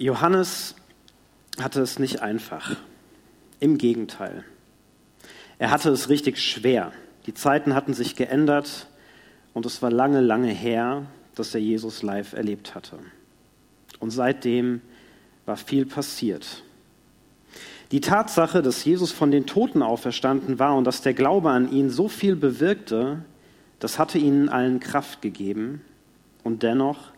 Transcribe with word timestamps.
Johannes 0.00 0.76
hatte 1.60 1.82
es 1.82 1.98
nicht 1.98 2.22
einfach. 2.22 2.76
Im 3.60 3.76
Gegenteil. 3.76 4.44
Er 5.58 5.70
hatte 5.70 5.90
es 5.90 6.08
richtig 6.08 6.38
schwer. 6.38 6.92
Die 7.26 7.34
Zeiten 7.34 7.74
hatten 7.74 7.92
sich 7.92 8.16
geändert 8.16 8.86
und 9.52 9.66
es 9.66 9.82
war 9.82 9.90
lange, 9.90 10.22
lange 10.22 10.50
her, 10.50 11.04
dass 11.34 11.54
er 11.54 11.60
Jesus 11.60 12.02
live 12.02 12.32
erlebt 12.32 12.74
hatte. 12.74 12.98
Und 13.98 14.10
seitdem 14.10 14.80
war 15.44 15.58
viel 15.58 15.84
passiert. 15.84 16.62
Die 17.92 18.00
Tatsache, 18.00 18.62
dass 18.62 18.82
Jesus 18.82 19.12
von 19.12 19.30
den 19.30 19.44
Toten 19.44 19.82
auferstanden 19.82 20.58
war 20.58 20.76
und 20.76 20.84
dass 20.84 21.02
der 21.02 21.12
Glaube 21.12 21.50
an 21.50 21.70
ihn 21.70 21.90
so 21.90 22.08
viel 22.08 22.36
bewirkte, 22.36 23.22
das 23.80 23.98
hatte 23.98 24.16
ihnen 24.16 24.48
allen 24.48 24.80
Kraft 24.80 25.20
gegeben 25.20 25.82
und 26.42 26.62
dennoch 26.62 27.10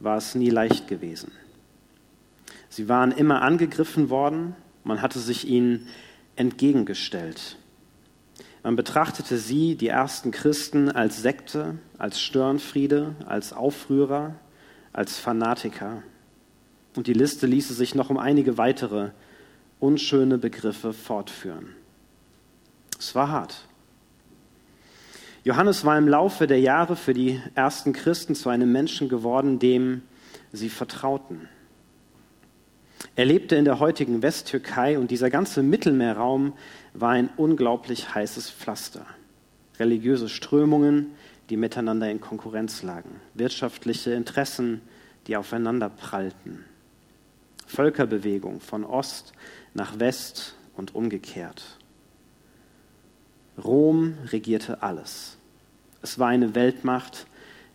war 0.00 0.16
es 0.16 0.34
nie 0.34 0.48
leicht 0.48 0.88
gewesen. 0.88 1.30
Sie 2.72 2.88
waren 2.88 3.12
immer 3.12 3.42
angegriffen 3.42 4.08
worden, 4.08 4.56
man 4.82 5.02
hatte 5.02 5.18
sich 5.18 5.46
ihnen 5.46 5.88
entgegengestellt. 6.36 7.58
Man 8.62 8.76
betrachtete 8.76 9.36
sie, 9.36 9.76
die 9.76 9.88
ersten 9.88 10.30
Christen, 10.30 10.90
als 10.90 11.20
Sekte, 11.20 11.76
als 11.98 12.18
Störenfriede, 12.18 13.14
als 13.26 13.52
Aufrührer, 13.52 14.36
als 14.94 15.18
Fanatiker. 15.18 16.02
Und 16.96 17.08
die 17.08 17.12
Liste 17.12 17.46
ließe 17.46 17.74
sich 17.74 17.94
noch 17.94 18.08
um 18.08 18.16
einige 18.16 18.56
weitere 18.56 19.10
unschöne 19.78 20.38
Begriffe 20.38 20.94
fortführen. 20.94 21.76
Es 22.98 23.14
war 23.14 23.28
hart. 23.28 23.66
Johannes 25.44 25.84
war 25.84 25.98
im 25.98 26.08
Laufe 26.08 26.46
der 26.46 26.60
Jahre 26.60 26.96
für 26.96 27.12
die 27.12 27.38
ersten 27.54 27.92
Christen 27.92 28.34
zu 28.34 28.48
einem 28.48 28.72
Menschen 28.72 29.10
geworden, 29.10 29.58
dem 29.58 30.00
sie 30.54 30.70
vertrauten. 30.70 31.50
Er 33.16 33.24
lebte 33.24 33.56
in 33.56 33.64
der 33.64 33.78
heutigen 33.78 34.22
Westtürkei 34.22 34.98
und 34.98 35.10
dieser 35.10 35.30
ganze 35.30 35.62
Mittelmeerraum 35.62 36.54
war 36.94 37.10
ein 37.10 37.30
unglaublich 37.36 38.14
heißes 38.14 38.50
Pflaster. 38.50 39.06
Religiöse 39.78 40.28
Strömungen, 40.28 41.12
die 41.50 41.56
miteinander 41.56 42.10
in 42.10 42.20
Konkurrenz 42.20 42.82
lagen, 42.82 43.20
wirtschaftliche 43.34 44.12
Interessen, 44.12 44.80
die 45.26 45.36
aufeinander 45.36 45.88
prallten. 45.90 46.64
Völkerbewegung 47.66 48.60
von 48.60 48.84
Ost 48.84 49.32
nach 49.74 49.98
West 49.98 50.56
und 50.76 50.94
umgekehrt. 50.94 51.78
Rom 53.62 54.14
regierte 54.26 54.82
alles. 54.82 55.36
Es 56.00 56.18
war 56.18 56.28
eine 56.28 56.54
Weltmacht, 56.54 57.26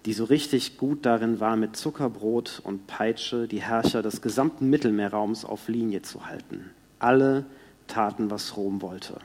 die 0.08 0.14
so 0.14 0.24
richtig 0.24 0.78
gut 0.78 1.06
darin 1.06 1.42
war, 1.42 1.58
mit 1.58 1.76
Zuckerbrot 1.76 2.62
und 2.64 2.88
Peitsche 2.88 3.46
die 3.46 3.62
Herrscher 3.62 4.02
des 4.02 4.22
gesamten 4.22 4.70
Mittelmeerraums 4.70 5.44
auf 5.44 5.68
Linie 5.68 6.02
zu 6.02 6.26
halten. 6.26 6.70
Alle 6.98 7.44
taten, 7.88 8.32
was 8.32 8.56
Rom 8.56 8.82
wollte. 8.82 9.18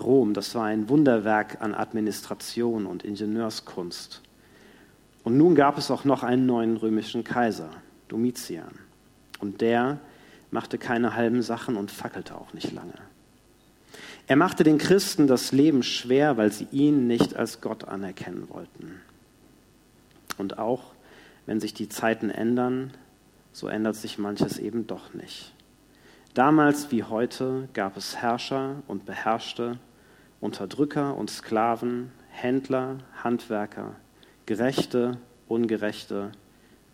Rom, 0.00 0.32
das 0.32 0.54
war 0.54 0.64
ein 0.64 0.88
Wunderwerk 0.88 1.60
an 1.60 1.74
Administration 1.74 2.86
und 2.86 3.04
Ingenieurskunst. 3.04 4.22
Und 5.22 5.36
nun 5.36 5.54
gab 5.54 5.76
es 5.76 5.90
auch 5.90 6.06
noch 6.06 6.22
einen 6.22 6.46
neuen 6.46 6.78
römischen 6.78 7.22
Kaiser, 7.22 7.68
Domitian. 8.08 8.78
Und 9.38 9.60
der 9.60 9.98
machte 10.50 10.78
keine 10.78 11.14
halben 11.14 11.42
Sachen 11.42 11.76
und 11.76 11.90
fackelte 11.90 12.36
auch 12.36 12.54
nicht 12.54 12.72
lange. 12.72 12.94
Er 14.28 14.36
machte 14.36 14.64
den 14.64 14.78
Christen 14.78 15.26
das 15.26 15.52
Leben 15.52 15.82
schwer, 15.82 16.38
weil 16.38 16.52
sie 16.52 16.68
ihn 16.72 17.06
nicht 17.06 17.36
als 17.36 17.60
Gott 17.60 17.84
anerkennen 17.84 18.48
wollten. 18.48 19.02
Und 20.38 20.58
auch 20.58 20.92
wenn 21.46 21.60
sich 21.60 21.74
die 21.74 21.88
Zeiten 21.88 22.30
ändern, 22.30 22.92
so 23.52 23.68
ändert 23.68 23.96
sich 23.96 24.18
manches 24.18 24.58
eben 24.58 24.86
doch 24.86 25.14
nicht. 25.14 25.52
Damals 26.34 26.90
wie 26.90 27.02
heute 27.02 27.68
gab 27.72 27.96
es 27.96 28.16
Herrscher 28.16 28.82
und 28.86 29.06
Beherrschte, 29.06 29.78
Unterdrücker 30.40 31.16
und 31.16 31.30
Sklaven, 31.30 32.12
Händler, 32.30 32.98
Handwerker, 33.24 33.96
Gerechte, 34.46 35.18
Ungerechte, 35.48 36.30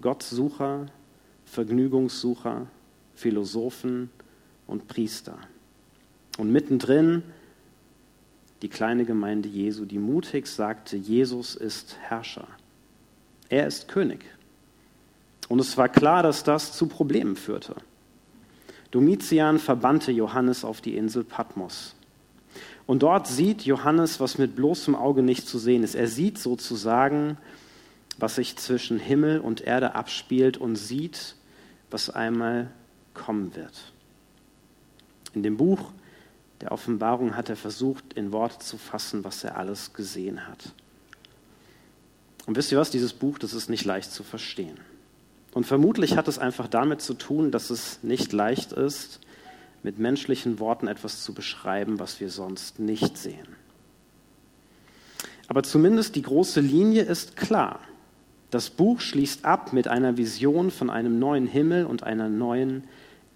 Gottsucher, 0.00 0.87
Vergnügungssucher, 1.44 2.66
Philosophen 3.15 4.11
und 4.66 4.88
Priester. 4.88 5.37
Und 6.38 6.50
mittendrin 6.50 7.22
die 8.62 8.69
kleine 8.69 9.05
Gemeinde 9.05 9.49
Jesu, 9.49 9.84
die 9.84 9.99
mutig 9.99 10.47
sagte, 10.47 10.97
Jesus 10.97 11.55
ist 11.55 11.99
Herrscher. 12.00 12.49
Er 13.54 13.69
ist 13.69 13.87
König. 13.87 14.25
Und 15.48 15.60
es 15.60 15.76
war 15.76 15.88
klar, 15.88 16.25
dass 16.25 16.42
das 16.42 16.72
zu 16.72 16.88
Problemen 16.88 17.37
führte. 17.37 17.76
Domitian 18.91 19.60
verbannte 19.60 20.10
Johannes 20.10 20.65
auf 20.65 20.81
die 20.81 20.97
Insel 20.97 21.22
Patmos. 21.22 21.94
Und 22.84 23.04
dort 23.04 23.28
sieht 23.28 23.62
Johannes, 23.62 24.19
was 24.19 24.38
mit 24.38 24.56
bloßem 24.56 24.97
Auge 24.97 25.22
nicht 25.22 25.47
zu 25.47 25.59
sehen 25.60 25.84
ist. 25.84 25.94
Er 25.94 26.09
sieht 26.09 26.37
sozusagen, 26.41 27.38
was 28.19 28.34
sich 28.34 28.56
zwischen 28.56 28.98
Himmel 28.98 29.38
und 29.38 29.60
Erde 29.60 29.94
abspielt 29.94 30.56
und 30.56 30.75
sieht, 30.75 31.37
was 31.93 32.10
einmal 32.10 32.72
kommen 33.14 33.54
wird. 33.54 33.93
In 35.32 35.44
dem 35.44 35.56
Buch 35.56 35.93
der 36.60 36.72
Offenbarung 36.72 37.37
hat 37.37 37.50
er 37.50 37.56
versucht, 37.56 38.14
in 38.14 38.32
Worte 38.32 38.59
zu 38.59 38.78
fassen, 38.78 39.22
was 39.22 39.44
er 39.44 39.56
alles 39.56 39.93
gesehen 39.93 40.48
hat. 40.48 40.75
Und 42.47 42.56
wisst 42.56 42.72
ihr 42.72 42.78
was, 42.78 42.91
dieses 42.91 43.12
Buch, 43.12 43.38
das 43.38 43.55
ist 43.55 43.71
nicht 43.71 43.84
leicht 43.84 44.10
zu 44.12 44.22
verstehen. 44.22 44.78
Und 45.53 45.66
vermutlich 45.66 46.16
hat 46.16 46.28
es 46.28 46.38
einfach 46.38 46.69
damit 46.69 47.00
zu 47.00 47.15
tun, 47.15 47.50
dass 47.50 47.71
es 47.71 48.00
nicht 48.03 48.32
leicht 48.32 48.72
ist, 48.72 49.21
mit 49.82 49.99
menschlichen 49.99 50.59
Worten 50.59 50.88
etwas 50.88 51.22
zu 51.22 51.32
beschreiben, 51.32 51.99
was 51.99 52.19
wir 52.21 52.31
sonst 52.31 52.78
nicht 52.78 53.16
sehen. 53.16 53.47
Aber 55.47 55.62
zumindest 55.62 56.16
die 56.16 56.22
große 56.22 56.60
Linie 56.60 57.03
ist 57.03 57.37
klar. 57.37 57.81
Das 58.50 58.71
Buch 58.71 59.00
schließt 59.00 59.44
ab 59.44 59.72
mit 59.72 59.88
einer 59.88 60.16
Vision 60.16 60.71
von 60.71 60.91
einem 60.91 61.19
neuen 61.19 61.47
Himmel 61.47 61.87
und 61.87 62.03
einer 62.03 62.28
neuen 62.28 62.84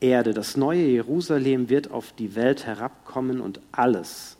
Erde. 0.01 0.33
Das 0.33 0.57
neue 0.57 0.87
Jerusalem 0.87 1.69
wird 1.69 1.91
auf 1.91 2.13
die 2.13 2.35
Welt 2.35 2.67
herabkommen 2.67 3.41
und 3.41 3.61
alles, 3.73 4.37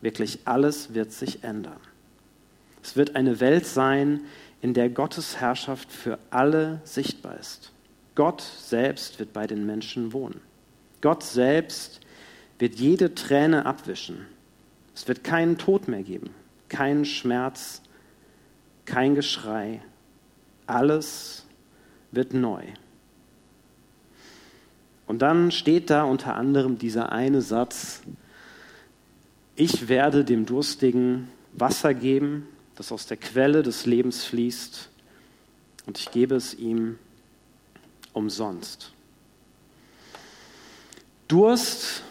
wirklich 0.00 0.40
alles 0.44 0.94
wird 0.94 1.12
sich 1.12 1.44
ändern. 1.44 1.76
Es 2.84 2.96
wird 2.96 3.16
eine 3.16 3.40
Welt 3.40 3.66
sein, 3.66 4.20
in 4.60 4.74
der 4.74 4.90
Gottes 4.90 5.40
Herrschaft 5.40 5.90
für 5.90 6.18
alle 6.28 6.82
sichtbar 6.84 7.38
ist. 7.40 7.72
Gott 8.14 8.42
selbst 8.42 9.18
wird 9.18 9.32
bei 9.32 9.46
den 9.46 9.64
Menschen 9.64 10.12
wohnen. 10.12 10.42
Gott 11.00 11.22
selbst 11.22 12.00
wird 12.58 12.74
jede 12.74 13.14
Träne 13.14 13.64
abwischen. 13.64 14.26
Es 14.94 15.08
wird 15.08 15.24
keinen 15.24 15.56
Tod 15.56 15.88
mehr 15.88 16.02
geben, 16.02 16.30
keinen 16.68 17.06
Schmerz, 17.06 17.80
kein 18.84 19.14
Geschrei. 19.14 19.80
Alles 20.66 21.46
wird 22.12 22.34
neu. 22.34 22.64
Und 25.06 25.22
dann 25.22 25.52
steht 25.52 25.88
da 25.88 26.04
unter 26.04 26.34
anderem 26.34 26.76
dieser 26.76 27.12
eine 27.12 27.40
Satz, 27.40 28.02
ich 29.56 29.88
werde 29.88 30.22
dem 30.24 30.44
Durstigen 30.44 31.30
Wasser 31.54 31.94
geben 31.94 32.48
das 32.76 32.92
aus 32.92 33.06
der 33.06 33.16
Quelle 33.16 33.62
des 33.62 33.86
Lebens 33.86 34.24
fließt, 34.24 34.88
und 35.86 35.98
ich 35.98 36.10
gebe 36.10 36.34
es 36.34 36.54
ihm 36.54 36.98
umsonst. 38.12 38.92
Durst 41.28 42.02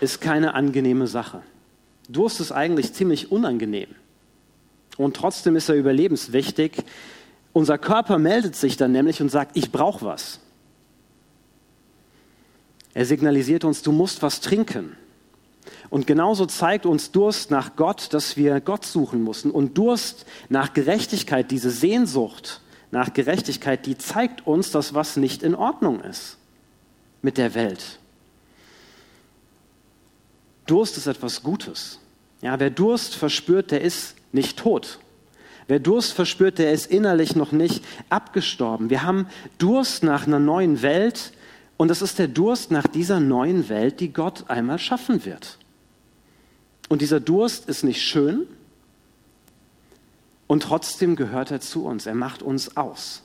ist 0.00 0.20
keine 0.20 0.54
angenehme 0.54 1.06
Sache. 1.06 1.42
Durst 2.08 2.40
ist 2.40 2.52
eigentlich 2.52 2.92
ziemlich 2.94 3.30
unangenehm. 3.30 3.88
Und 4.96 5.16
trotzdem 5.16 5.56
ist 5.56 5.68
er 5.68 5.76
überlebenswichtig. 5.76 6.84
Unser 7.52 7.78
Körper 7.78 8.18
meldet 8.18 8.56
sich 8.56 8.76
dann 8.76 8.92
nämlich 8.92 9.20
und 9.20 9.28
sagt, 9.28 9.56
ich 9.56 9.70
brauche 9.70 10.04
was. 10.04 10.40
Er 12.92 13.06
signalisiert 13.06 13.64
uns, 13.64 13.82
du 13.82 13.92
musst 13.92 14.22
was 14.22 14.40
trinken. 14.40 14.96
Und 15.90 16.06
genauso 16.06 16.46
zeigt 16.46 16.86
uns 16.86 17.10
Durst 17.10 17.50
nach 17.50 17.74
Gott, 17.74 18.14
dass 18.14 18.36
wir 18.36 18.60
Gott 18.60 18.86
suchen 18.86 19.24
müssen. 19.24 19.50
Und 19.50 19.76
Durst 19.76 20.24
nach 20.48 20.72
Gerechtigkeit, 20.72 21.50
diese 21.50 21.70
Sehnsucht 21.70 22.60
nach 22.92 23.12
Gerechtigkeit, 23.12 23.86
die 23.86 23.98
zeigt 23.98 24.46
uns, 24.46 24.70
dass 24.70 24.94
was 24.94 25.16
nicht 25.16 25.42
in 25.42 25.54
Ordnung 25.54 26.00
ist 26.00 26.38
mit 27.22 27.38
der 27.38 27.54
Welt. 27.54 27.98
Durst 30.66 30.96
ist 30.96 31.08
etwas 31.08 31.42
Gutes. 31.42 31.98
Ja, 32.40 32.58
wer 32.60 32.70
Durst 32.70 33.16
verspürt, 33.16 33.72
der 33.72 33.80
ist 33.80 34.14
nicht 34.32 34.58
tot. 34.58 35.00
Wer 35.66 35.78
Durst 35.78 36.12
verspürt, 36.12 36.58
der 36.58 36.72
ist 36.72 36.86
innerlich 36.86 37.36
noch 37.36 37.52
nicht 37.52 37.84
abgestorben. 38.08 38.90
Wir 38.90 39.02
haben 39.02 39.26
Durst 39.58 40.02
nach 40.02 40.26
einer 40.26 40.38
neuen 40.38 40.82
Welt 40.82 41.32
und 41.76 41.88
das 41.88 42.02
ist 42.02 42.18
der 42.18 42.28
Durst 42.28 42.70
nach 42.70 42.86
dieser 42.86 43.20
neuen 43.20 43.68
Welt, 43.68 44.00
die 44.00 44.12
Gott 44.12 44.44
einmal 44.48 44.78
schaffen 44.78 45.24
wird. 45.24 45.59
Und 46.90 47.02
dieser 47.02 47.20
Durst 47.20 47.68
ist 47.68 47.84
nicht 47.84 48.02
schön 48.02 48.48
und 50.48 50.64
trotzdem 50.64 51.14
gehört 51.14 51.52
er 51.52 51.60
zu 51.60 51.84
uns. 51.86 52.04
Er 52.04 52.16
macht 52.16 52.42
uns 52.42 52.76
aus. 52.76 53.22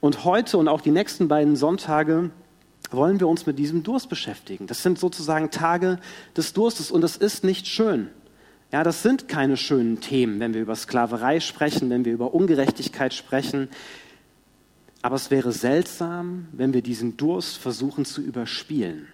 Und 0.00 0.24
heute 0.24 0.58
und 0.58 0.66
auch 0.66 0.80
die 0.80 0.90
nächsten 0.90 1.28
beiden 1.28 1.54
Sonntage 1.54 2.30
wollen 2.90 3.20
wir 3.20 3.28
uns 3.28 3.46
mit 3.46 3.56
diesem 3.56 3.84
Durst 3.84 4.08
beschäftigen. 4.08 4.66
Das 4.66 4.82
sind 4.82 4.98
sozusagen 4.98 5.52
Tage 5.52 6.00
des 6.36 6.54
Durstes 6.54 6.90
und 6.90 7.02
das 7.02 7.16
ist 7.16 7.44
nicht 7.44 7.68
schön. 7.68 8.08
Ja, 8.72 8.82
das 8.82 9.04
sind 9.04 9.28
keine 9.28 9.56
schönen 9.56 10.00
Themen, 10.00 10.40
wenn 10.40 10.52
wir 10.52 10.62
über 10.62 10.74
Sklaverei 10.74 11.38
sprechen, 11.38 11.90
wenn 11.90 12.04
wir 12.04 12.12
über 12.12 12.34
Ungerechtigkeit 12.34 13.14
sprechen. 13.14 13.68
Aber 15.02 15.14
es 15.14 15.30
wäre 15.30 15.52
seltsam, 15.52 16.48
wenn 16.50 16.74
wir 16.74 16.82
diesen 16.82 17.16
Durst 17.16 17.58
versuchen 17.58 18.04
zu 18.04 18.20
überspielen. 18.20 19.06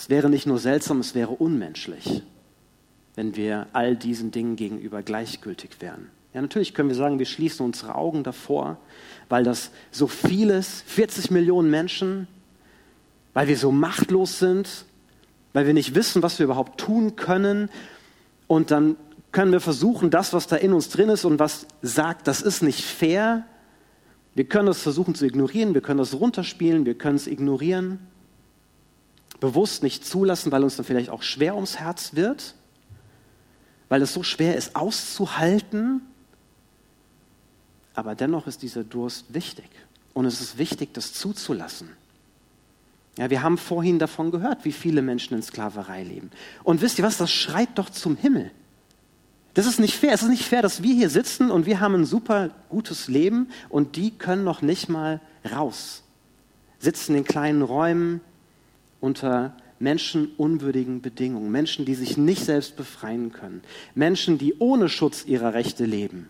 Es 0.00 0.08
wäre 0.08 0.30
nicht 0.30 0.46
nur 0.46 0.58
seltsam, 0.58 1.00
es 1.00 1.14
wäre 1.14 1.32
unmenschlich, 1.32 2.22
wenn 3.16 3.36
wir 3.36 3.66
all 3.74 3.94
diesen 3.94 4.30
Dingen 4.30 4.56
gegenüber 4.56 5.02
gleichgültig 5.02 5.72
wären. 5.80 6.08
Ja, 6.32 6.40
natürlich 6.40 6.72
können 6.72 6.88
wir 6.88 6.96
sagen, 6.96 7.18
wir 7.18 7.26
schließen 7.26 7.66
unsere 7.66 7.96
Augen 7.96 8.24
davor, 8.24 8.78
weil 9.28 9.44
das 9.44 9.70
so 9.90 10.06
vieles, 10.06 10.82
40 10.86 11.30
Millionen 11.30 11.68
Menschen, 11.68 12.28
weil 13.34 13.46
wir 13.46 13.58
so 13.58 13.72
machtlos 13.72 14.38
sind, 14.38 14.86
weil 15.52 15.66
wir 15.66 15.74
nicht 15.74 15.94
wissen, 15.94 16.22
was 16.22 16.38
wir 16.38 16.44
überhaupt 16.44 16.80
tun 16.80 17.16
können. 17.16 17.68
Und 18.46 18.70
dann 18.70 18.96
können 19.32 19.52
wir 19.52 19.60
versuchen, 19.60 20.08
das, 20.08 20.32
was 20.32 20.46
da 20.46 20.56
in 20.56 20.72
uns 20.72 20.88
drin 20.88 21.10
ist 21.10 21.26
und 21.26 21.38
was 21.38 21.66
sagt, 21.82 22.26
das 22.26 22.40
ist 22.40 22.62
nicht 22.62 22.86
fair. 22.86 23.44
Wir 24.34 24.44
können 24.44 24.64
das 24.64 24.80
versuchen 24.80 25.14
zu 25.14 25.26
ignorieren, 25.26 25.74
wir 25.74 25.82
können 25.82 25.98
das 25.98 26.14
runterspielen, 26.14 26.86
wir 26.86 26.94
können 26.94 27.16
es 27.16 27.26
ignorieren, 27.26 27.98
bewusst 29.40 29.82
nicht 29.82 30.06
zulassen, 30.06 30.52
weil 30.52 30.62
uns 30.62 30.76
dann 30.76 30.84
vielleicht 30.84 31.10
auch 31.10 31.22
schwer 31.22 31.54
ums 31.54 31.78
Herz 31.78 32.14
wird, 32.14 32.54
weil 33.88 34.02
es 34.02 34.12
so 34.12 34.22
schwer 34.22 34.56
ist 34.56 34.76
auszuhalten 34.76 36.02
aber 38.00 38.14
dennoch 38.14 38.46
ist 38.46 38.62
dieser 38.62 38.84
Durst 38.84 39.34
wichtig. 39.34 39.68
Und 40.14 40.24
es 40.24 40.40
ist 40.40 40.58
wichtig, 40.58 40.94
das 40.94 41.12
zuzulassen. 41.12 41.90
Ja, 43.18 43.30
wir 43.30 43.42
haben 43.42 43.58
vorhin 43.58 43.98
davon 43.98 44.30
gehört, 44.30 44.64
wie 44.64 44.72
viele 44.72 45.02
Menschen 45.02 45.34
in 45.34 45.42
Sklaverei 45.42 46.02
leben. 46.02 46.30
Und 46.64 46.80
wisst 46.80 46.98
ihr 46.98 47.04
was, 47.04 47.18
das 47.18 47.30
schreit 47.30 47.68
doch 47.74 47.90
zum 47.90 48.16
Himmel. 48.16 48.50
Das 49.54 49.66
ist 49.66 49.80
nicht 49.80 49.94
fair. 49.94 50.14
Es 50.14 50.22
ist 50.22 50.30
nicht 50.30 50.44
fair, 50.44 50.62
dass 50.62 50.82
wir 50.82 50.94
hier 50.94 51.10
sitzen 51.10 51.50
und 51.50 51.66
wir 51.66 51.80
haben 51.80 51.94
ein 51.94 52.04
super 52.06 52.50
gutes 52.68 53.08
Leben 53.08 53.48
und 53.68 53.96
die 53.96 54.12
können 54.12 54.44
noch 54.44 54.62
nicht 54.62 54.88
mal 54.88 55.20
raus. 55.52 56.02
Sitzen 56.78 57.14
in 57.16 57.24
kleinen 57.24 57.62
Räumen 57.62 58.20
unter 59.00 59.56
menschenunwürdigen 59.78 61.00
Bedingungen. 61.00 61.50
Menschen, 61.50 61.84
die 61.84 61.94
sich 61.94 62.16
nicht 62.16 62.44
selbst 62.44 62.76
befreien 62.76 63.32
können. 63.32 63.62
Menschen, 63.94 64.38
die 64.38 64.54
ohne 64.58 64.88
Schutz 64.88 65.24
ihrer 65.24 65.54
Rechte 65.54 65.84
leben 65.84 66.28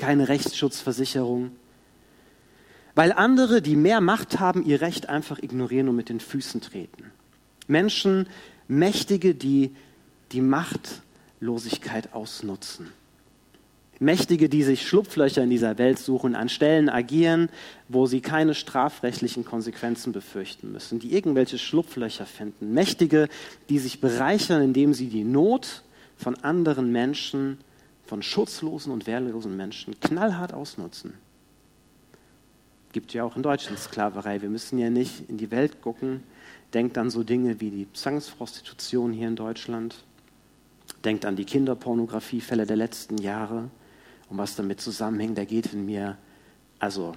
keine 0.00 0.28
Rechtsschutzversicherung. 0.28 1.52
Weil 2.96 3.12
andere, 3.12 3.62
die 3.62 3.76
mehr 3.76 4.00
Macht 4.00 4.40
haben, 4.40 4.64
ihr 4.64 4.80
Recht 4.80 5.08
einfach 5.08 5.38
ignorieren 5.40 5.88
und 5.88 5.96
mit 5.96 6.08
den 6.08 6.18
Füßen 6.18 6.60
treten. 6.60 7.12
Menschen, 7.68 8.26
Mächtige, 8.66 9.34
die 9.34 9.76
die 10.32 10.40
Machtlosigkeit 10.40 12.12
ausnutzen. 12.12 12.88
Mächtige, 14.02 14.48
die 14.48 14.62
sich 14.62 14.88
Schlupflöcher 14.88 15.42
in 15.42 15.50
dieser 15.50 15.76
Welt 15.76 15.98
suchen, 15.98 16.34
an 16.34 16.48
Stellen 16.48 16.88
agieren, 16.88 17.50
wo 17.86 18.06
sie 18.06 18.22
keine 18.22 18.54
strafrechtlichen 18.54 19.44
Konsequenzen 19.44 20.12
befürchten 20.12 20.72
müssen, 20.72 21.00
die 21.00 21.12
irgendwelche 21.12 21.58
Schlupflöcher 21.58 22.24
finden. 22.24 22.72
Mächtige, 22.72 23.28
die 23.68 23.78
sich 23.78 24.00
bereichern, 24.00 24.62
indem 24.62 24.94
sie 24.94 25.08
die 25.08 25.22
Not 25.22 25.82
von 26.16 26.34
anderen 26.36 26.90
Menschen 26.90 27.58
von 28.06 28.22
schutzlosen 28.22 28.90
und 28.90 29.06
wehrlosen 29.06 29.54
Menschen 29.54 30.00
knallhart 30.00 30.54
ausnutzen. 30.54 31.12
Gibt 32.92 33.12
ja 33.12 33.22
auch 33.22 33.36
in 33.36 33.42
Deutschland 33.42 33.78
Sklaverei. 33.78 34.40
Wir 34.40 34.48
müssen 34.48 34.78
ja 34.78 34.88
nicht 34.88 35.28
in 35.28 35.36
die 35.36 35.50
Welt 35.50 35.82
gucken. 35.82 36.22
Denkt 36.72 36.96
an 36.96 37.10
so 37.10 37.22
Dinge 37.22 37.60
wie 37.60 37.70
die 37.70 37.92
Zwangsprostitution 37.92 39.12
hier 39.12 39.28
in 39.28 39.36
Deutschland. 39.36 39.96
Denkt 41.04 41.26
an 41.26 41.36
die 41.36 41.44
Kinderpornografiefälle 41.44 42.64
der 42.64 42.76
letzten 42.76 43.18
Jahre 43.18 43.70
und 44.30 44.38
was 44.38 44.56
damit 44.56 44.80
zusammenhängt. 44.80 45.36
Da 45.36 45.44
geht 45.44 45.72
in 45.74 45.84
mir, 45.84 46.16
also 46.78 47.14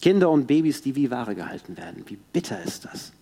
Kinder 0.00 0.30
und 0.30 0.46
Babys, 0.46 0.82
die 0.82 0.96
wie 0.96 1.10
Ware 1.10 1.34
gehalten 1.34 1.76
werden. 1.76 2.04
Wie 2.06 2.18
bitter 2.32 2.60
ist 2.62 2.86
das? 2.86 3.12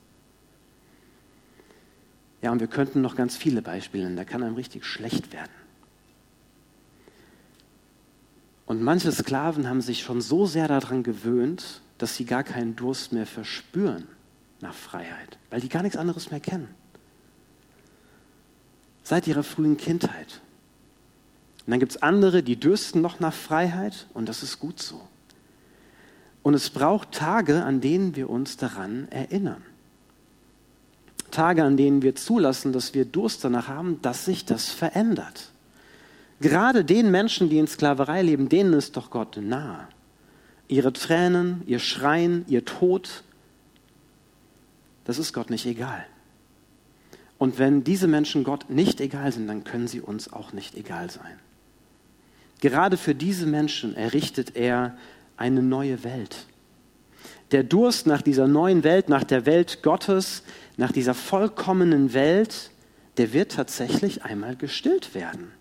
Ja, 2.40 2.52
und 2.52 2.60
wir 2.60 2.68
könnten 2.68 3.00
noch 3.02 3.16
ganz 3.16 3.36
viele 3.36 3.60
Beispiele 3.60 4.04
nennen. 4.04 4.16
Da 4.16 4.24
kann 4.24 4.42
einem 4.42 4.54
richtig 4.54 4.84
schlecht 4.84 5.32
werden. 5.32 5.50
Und 8.66 8.82
manche 8.82 9.12
Sklaven 9.12 9.68
haben 9.68 9.80
sich 9.80 10.02
schon 10.02 10.20
so 10.20 10.46
sehr 10.46 10.68
daran 10.68 11.02
gewöhnt, 11.02 11.80
dass 11.98 12.16
sie 12.16 12.24
gar 12.24 12.44
keinen 12.44 12.76
Durst 12.76 13.12
mehr 13.12 13.26
verspüren 13.26 14.06
nach 14.60 14.74
Freiheit, 14.74 15.38
weil 15.50 15.60
die 15.60 15.68
gar 15.68 15.82
nichts 15.82 15.96
anderes 15.96 16.30
mehr 16.30 16.40
kennen. 16.40 16.68
Seit 19.02 19.26
ihrer 19.28 19.44
frühen 19.44 19.76
Kindheit. 19.76 20.40
Und 21.66 21.72
dann 21.72 21.80
gibt 21.80 21.92
es 21.92 22.02
andere, 22.02 22.44
die 22.44 22.60
dürsten 22.60 23.00
noch 23.00 23.18
nach 23.18 23.34
Freiheit 23.34 24.06
und 24.14 24.28
das 24.28 24.44
ist 24.44 24.60
gut 24.60 24.80
so. 24.80 25.00
Und 26.44 26.54
es 26.54 26.70
braucht 26.70 27.10
Tage, 27.10 27.64
an 27.64 27.80
denen 27.80 28.14
wir 28.14 28.30
uns 28.30 28.56
daran 28.56 29.08
erinnern. 29.10 29.62
Tage, 31.32 31.64
an 31.64 31.76
denen 31.76 32.02
wir 32.02 32.14
zulassen, 32.14 32.72
dass 32.72 32.94
wir 32.94 33.04
Durst 33.04 33.42
danach 33.42 33.66
haben, 33.66 34.00
dass 34.00 34.24
sich 34.24 34.44
das 34.44 34.70
verändert. 34.70 35.50
Gerade 36.40 36.84
den 36.84 37.10
Menschen, 37.10 37.50
die 37.50 37.58
in 37.58 37.66
Sklaverei 37.66 38.22
leben, 38.22 38.48
denen 38.48 38.72
ist 38.74 38.96
doch 38.96 39.10
Gott 39.10 39.36
nahe. 39.36 39.88
Ihre 40.68 40.92
Tränen, 40.92 41.62
ihr 41.66 41.80
Schreien, 41.80 42.44
ihr 42.46 42.64
Tod, 42.64 43.24
das 45.04 45.18
ist 45.18 45.32
Gott 45.32 45.50
nicht 45.50 45.66
egal. 45.66 46.06
Und 47.38 47.58
wenn 47.58 47.82
diese 47.82 48.06
Menschen 48.06 48.44
Gott 48.44 48.70
nicht 48.70 49.00
egal 49.00 49.32
sind, 49.32 49.48
dann 49.48 49.64
können 49.64 49.88
sie 49.88 50.00
uns 50.00 50.32
auch 50.32 50.52
nicht 50.52 50.76
egal 50.76 51.10
sein. 51.10 51.40
Gerade 52.60 52.96
für 52.96 53.14
diese 53.14 53.46
Menschen 53.46 53.96
errichtet 53.96 54.56
er 54.56 54.96
eine 55.36 55.62
neue 55.62 56.04
Welt. 56.04 56.46
Der 57.52 57.62
Durst 57.62 58.06
nach 58.06 58.22
dieser 58.22 58.48
neuen 58.48 58.82
Welt, 58.82 59.08
nach 59.08 59.24
der 59.24 59.46
Welt 59.46 59.82
Gottes, 59.82 60.42
nach 60.76 60.90
dieser 60.90 61.14
vollkommenen 61.14 62.12
Welt, 62.12 62.70
der 63.18 63.32
wird 63.32 63.52
tatsächlich 63.52 64.24
einmal 64.24 64.56
gestillt 64.56 65.14
werden. 65.14 65.52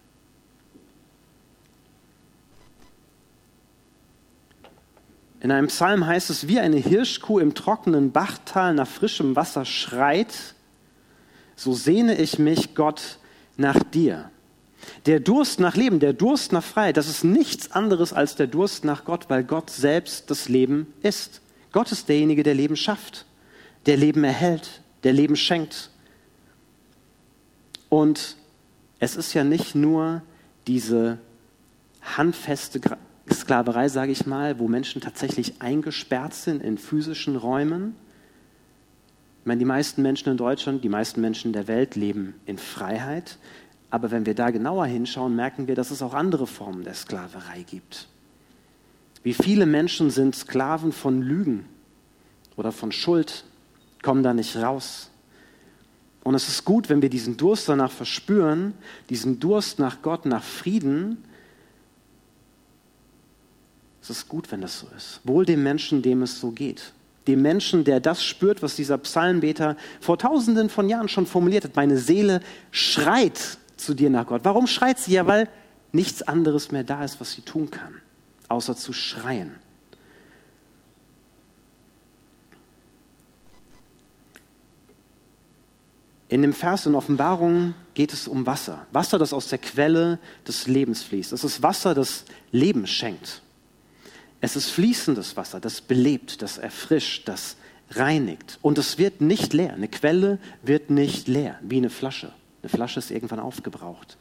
In 5.41 5.51
einem 5.51 5.67
Psalm 5.67 6.07
heißt 6.07 6.31
es, 6.31 6.47
wie 6.47 6.59
eine 6.59 6.77
Hirschkuh 6.77 7.37
im 7.37 7.53
trockenen 7.53 8.11
Bachtal 8.11 8.73
nach 8.73 8.87
frischem 8.87 9.35
Wasser 9.35 9.63
schreit, 9.63 10.55
so 11.55 11.73
sehne 11.73 12.17
ich 12.17 12.39
mich, 12.39 12.73
Gott, 12.73 13.19
nach 13.55 13.83
dir. 13.83 14.31
Der 15.05 15.19
Durst 15.19 15.59
nach 15.59 15.75
Leben, 15.75 15.99
der 15.99 16.13
Durst 16.13 16.51
nach 16.51 16.63
Freiheit, 16.63 16.97
das 16.97 17.07
ist 17.07 17.23
nichts 17.23 17.71
anderes 17.71 18.13
als 18.13 18.35
der 18.35 18.47
Durst 18.47 18.85
nach 18.85 19.05
Gott, 19.05 19.29
weil 19.29 19.43
Gott 19.43 19.69
selbst 19.69 20.29
das 20.31 20.49
Leben 20.49 20.93
ist. 21.01 21.41
Gott 21.71 21.91
ist 21.91 22.09
derjenige, 22.09 22.43
der 22.43 22.53
Leben 22.53 22.75
schafft, 22.75 23.25
der 23.85 23.97
Leben 23.97 24.23
erhält, 24.23 24.81
der 25.03 25.13
Leben 25.13 25.35
schenkt. 25.35 25.89
Und 27.89 28.37
es 28.99 29.15
ist 29.15 29.33
ja 29.33 29.43
nicht 29.43 29.75
nur 29.75 30.21
diese 30.67 31.19
handfeste 32.01 32.79
Sklaverei, 33.31 33.89
sage 33.89 34.11
ich 34.11 34.25
mal, 34.25 34.59
wo 34.59 34.67
Menschen 34.67 35.01
tatsächlich 35.01 35.61
eingesperrt 35.61 36.33
sind 36.33 36.63
in 36.63 36.77
physischen 36.77 37.35
Räumen. 37.35 37.95
Ich 39.41 39.47
meine, 39.47 39.59
die 39.59 39.65
meisten 39.65 40.01
Menschen 40.01 40.29
in 40.29 40.37
Deutschland, 40.37 40.83
die 40.83 40.89
meisten 40.89 41.21
Menschen 41.21 41.53
der 41.53 41.67
Welt 41.67 41.95
leben 41.95 42.35
in 42.45 42.57
Freiheit. 42.57 43.37
Aber 43.95 44.11
wenn 44.11 44.25
wir 44.25 44.35
da 44.35 44.49
genauer 44.49 44.87
hinschauen, 44.87 45.37
merken 45.37 45.69
wir, 45.69 45.75
dass 45.75 45.89
es 45.89 46.01
auch 46.01 46.13
andere 46.13 46.47
Formen 46.47 46.83
der 46.83 46.95
Sklaverei 46.95 47.63
gibt. 47.63 48.09
Wie 49.23 49.33
viele 49.33 49.65
Menschen 49.65 50.09
sind 50.09 50.35
Sklaven 50.35 50.91
von 50.91 51.21
Lügen 51.21 51.65
oder 52.57 52.73
von 52.73 52.91
Schuld, 52.91 53.45
kommen 54.01 54.21
da 54.21 54.33
nicht 54.33 54.57
raus. 54.57 55.11
Und 56.25 56.35
es 56.35 56.49
ist 56.49 56.65
gut, 56.65 56.89
wenn 56.89 57.01
wir 57.01 57.09
diesen 57.09 57.37
Durst 57.37 57.69
danach 57.69 57.89
verspüren, 57.89 58.73
diesen 59.09 59.39
Durst 59.39 59.79
nach 59.79 60.01
Gott, 60.01 60.25
nach 60.25 60.43
Frieden, 60.43 61.23
es 64.01 64.09
ist 64.09 64.27
gut, 64.27 64.51
wenn 64.51 64.59
das 64.59 64.81
so 64.81 64.87
ist. 64.97 65.21
Wohl 65.23 65.45
dem 65.45 65.63
Menschen, 65.63 66.01
dem 66.01 66.21
es 66.21 66.41
so 66.41 66.51
geht. 66.51 66.91
Dem 67.27 67.41
Menschen, 67.41 67.85
der 67.85 68.01
das 68.01 68.25
spürt, 68.25 68.61
was 68.61 68.75
dieser 68.75 68.97
Psalmbeter 68.97 69.77
vor 70.01 70.17
tausenden 70.17 70.67
von 70.67 70.89
Jahren 70.89 71.07
schon 71.07 71.25
formuliert 71.25 71.63
hat. 71.63 71.77
Meine 71.77 71.97
Seele 71.97 72.41
schreit 72.71 73.57
zu 73.77 73.93
dir 73.93 74.09
nach 74.09 74.27
Gott. 74.27 74.41
Warum 74.43 74.67
schreit 74.67 74.99
sie? 74.99 75.13
Ja, 75.13 75.27
weil 75.27 75.49
nichts 75.91 76.21
anderes 76.21 76.71
mehr 76.71 76.83
da 76.83 77.03
ist, 77.03 77.19
was 77.19 77.33
sie 77.33 77.41
tun 77.41 77.71
kann, 77.71 78.01
außer 78.49 78.75
zu 78.75 78.93
schreien. 78.93 79.55
In 86.27 86.41
dem 86.41 86.53
Vers 86.53 86.85
in 86.85 86.95
Offenbarung 86.95 87.75
geht 87.93 88.11
es 88.11 88.27
um 88.27 88.45
Wasser. 88.45 88.87
Wasser, 88.91 89.19
das 89.19 89.31
aus 89.31 89.47
der 89.47 89.59
Quelle 89.59 90.19
des 90.47 90.67
Lebens 90.67 91.03
fließt. 91.03 91.31
Das 91.31 91.43
ist 91.43 91.61
Wasser, 91.61 91.93
das 91.93 92.25
Leben 92.51 92.87
schenkt. 92.87 93.41
Es 94.41 94.55
ist 94.55 94.69
fließendes 94.69 95.37
Wasser, 95.37 95.59
das 95.59 95.81
belebt, 95.81 96.41
das 96.41 96.57
erfrischt, 96.57 97.27
das 97.27 97.57
reinigt. 97.91 98.59
Und 98.61 98.77
es 98.77 98.97
wird 98.97 99.21
nicht 99.21 99.53
leer. 99.53 99.73
Eine 99.73 99.87
Quelle 99.87 100.39
wird 100.63 100.89
nicht 100.89 101.27
leer, 101.27 101.59
wie 101.61 101.77
eine 101.77 101.89
Flasche. 101.89 102.33
Eine 102.65 102.71
Flasche 102.71 102.97
ist 102.97 103.11
irgendwann 103.11 103.39
aufgebraucht. 103.39 104.17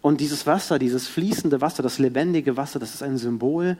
Und 0.00 0.22
dieses 0.22 0.46
Wasser, 0.46 0.78
dieses 0.78 1.08
fließende 1.08 1.60
Wasser, 1.60 1.82
das 1.82 1.98
lebendige 1.98 2.56
Wasser, 2.56 2.78
das 2.78 2.94
ist 2.94 3.02
ein 3.02 3.18
Symbol 3.18 3.76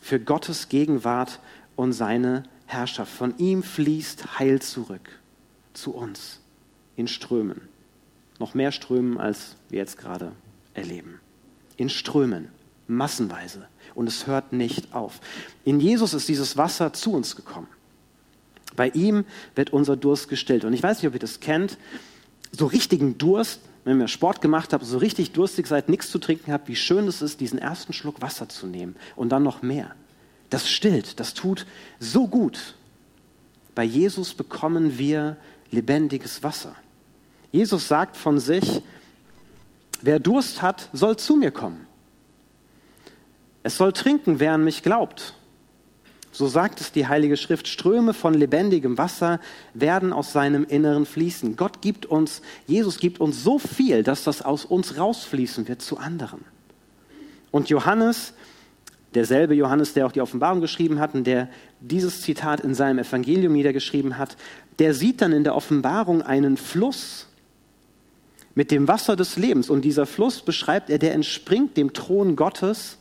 für 0.00 0.20
Gottes 0.20 0.68
Gegenwart 0.68 1.40
und 1.74 1.92
seine 1.92 2.44
Herrschaft. 2.66 3.12
Von 3.12 3.36
ihm 3.38 3.64
fließt 3.64 4.38
Heil 4.38 4.62
zurück 4.62 5.10
zu 5.74 5.92
uns 5.92 6.38
in 6.94 7.08
Strömen. 7.08 7.62
Noch 8.38 8.54
mehr 8.54 8.70
Strömen, 8.70 9.18
als 9.18 9.56
wir 9.70 9.80
jetzt 9.80 9.98
gerade 9.98 10.30
erleben. 10.74 11.18
In 11.76 11.88
Strömen, 11.88 12.50
massenweise. 12.86 13.66
Und 13.96 14.06
es 14.06 14.28
hört 14.28 14.52
nicht 14.52 14.94
auf. 14.94 15.20
In 15.64 15.80
Jesus 15.80 16.14
ist 16.14 16.28
dieses 16.28 16.56
Wasser 16.56 16.92
zu 16.92 17.12
uns 17.12 17.34
gekommen. 17.34 17.66
Bei 18.76 18.90
ihm 18.90 19.24
wird 19.56 19.72
unser 19.72 19.96
Durst 19.96 20.28
gestillt. 20.28 20.64
Und 20.64 20.74
ich 20.74 20.82
weiß 20.84 20.98
nicht, 20.98 21.08
ob 21.08 21.14
ihr 21.14 21.18
das 21.18 21.40
kennt. 21.40 21.76
So 22.52 22.66
richtigen 22.66 23.18
Durst, 23.18 23.60
wenn 23.84 24.00
ihr 24.00 24.08
Sport 24.08 24.40
gemacht 24.40 24.72
habt, 24.72 24.84
so 24.84 24.98
richtig 24.98 25.32
durstig 25.32 25.66
seid, 25.66 25.88
nichts 25.88 26.10
zu 26.10 26.18
trinken 26.18 26.52
habt, 26.52 26.68
wie 26.68 26.76
schön 26.76 27.08
es 27.08 27.22
ist, 27.22 27.40
diesen 27.40 27.58
ersten 27.58 27.92
Schluck 27.92 28.20
Wasser 28.20 28.48
zu 28.48 28.66
nehmen 28.66 28.96
und 29.16 29.30
dann 29.30 29.42
noch 29.42 29.62
mehr. 29.62 29.94
Das 30.50 30.68
stillt, 30.68 31.20
das 31.20 31.34
tut 31.34 31.66
so 32.00 32.26
gut. 32.26 32.74
Bei 33.74 33.84
Jesus 33.84 34.34
bekommen 34.34 34.98
wir 34.98 35.36
lebendiges 35.70 36.42
Wasser. 36.42 36.74
Jesus 37.52 37.88
sagt 37.88 38.16
von 38.16 38.38
sich, 38.38 38.82
wer 40.02 40.18
Durst 40.18 40.62
hat, 40.62 40.88
soll 40.92 41.16
zu 41.16 41.36
mir 41.36 41.50
kommen. 41.50 41.86
Es 43.62 43.76
soll 43.76 43.92
trinken, 43.92 44.40
wer 44.40 44.52
an 44.52 44.64
mich 44.64 44.82
glaubt. 44.82 45.34
So 46.30 46.46
sagt 46.46 46.80
es 46.80 46.92
die 46.92 47.06
Heilige 47.06 47.36
Schrift, 47.36 47.68
Ströme 47.68 48.12
von 48.12 48.34
lebendigem 48.34 48.98
Wasser 48.98 49.40
werden 49.74 50.12
aus 50.12 50.32
seinem 50.32 50.64
Inneren 50.64 51.06
fließen. 51.06 51.56
Gott 51.56 51.80
gibt 51.80 52.06
uns, 52.06 52.42
Jesus 52.66 52.98
gibt 52.98 53.20
uns 53.20 53.42
so 53.42 53.58
viel, 53.58 54.02
dass 54.02 54.24
das 54.24 54.42
aus 54.42 54.64
uns 54.64 54.98
rausfließen 54.98 55.68
wird 55.68 55.82
zu 55.82 55.98
anderen. 55.98 56.44
Und 57.50 57.70
Johannes, 57.70 58.34
derselbe 59.14 59.54
Johannes, 59.54 59.94
der 59.94 60.06
auch 60.06 60.12
die 60.12 60.20
Offenbarung 60.20 60.60
geschrieben 60.60 61.00
hat 61.00 61.14
und 61.14 61.24
der 61.24 61.48
dieses 61.80 62.20
Zitat 62.20 62.60
in 62.60 62.74
seinem 62.74 62.98
Evangelium 62.98 63.54
niedergeschrieben 63.54 64.18
hat, 64.18 64.36
der 64.78 64.94
sieht 64.94 65.22
dann 65.22 65.32
in 65.32 65.44
der 65.44 65.56
Offenbarung 65.56 66.22
einen 66.22 66.56
Fluss 66.56 67.26
mit 68.54 68.70
dem 68.70 68.86
Wasser 68.86 69.16
des 69.16 69.36
Lebens. 69.36 69.70
Und 69.70 69.82
dieser 69.82 70.04
Fluss 70.04 70.42
beschreibt 70.42 70.90
er, 70.90 70.98
der 70.98 71.14
entspringt 71.14 71.76
dem 71.76 71.92
Thron 71.92 72.36
Gottes 72.36 72.98